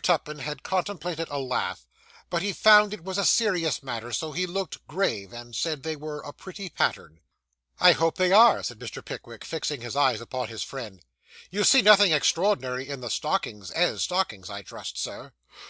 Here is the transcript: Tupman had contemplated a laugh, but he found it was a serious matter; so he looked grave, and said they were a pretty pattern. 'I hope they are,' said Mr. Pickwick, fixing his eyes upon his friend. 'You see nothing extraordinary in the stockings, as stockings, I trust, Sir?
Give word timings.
Tupman 0.00 0.38
had 0.38 0.62
contemplated 0.62 1.28
a 1.28 1.36
laugh, 1.38 1.86
but 2.30 2.40
he 2.40 2.54
found 2.54 2.94
it 2.94 3.04
was 3.04 3.18
a 3.18 3.26
serious 3.26 3.82
matter; 3.82 4.10
so 4.10 4.32
he 4.32 4.46
looked 4.46 4.86
grave, 4.86 5.34
and 5.34 5.54
said 5.54 5.82
they 5.82 5.96
were 5.96 6.20
a 6.22 6.32
pretty 6.32 6.70
pattern. 6.70 7.20
'I 7.78 7.92
hope 7.92 8.16
they 8.16 8.32
are,' 8.32 8.62
said 8.62 8.78
Mr. 8.78 9.04
Pickwick, 9.04 9.44
fixing 9.44 9.82
his 9.82 9.94
eyes 9.94 10.22
upon 10.22 10.48
his 10.48 10.62
friend. 10.62 11.02
'You 11.50 11.62
see 11.62 11.82
nothing 11.82 12.10
extraordinary 12.10 12.88
in 12.88 13.02
the 13.02 13.10
stockings, 13.10 13.70
as 13.72 14.00
stockings, 14.04 14.48
I 14.48 14.62
trust, 14.62 14.96
Sir? 14.96 15.32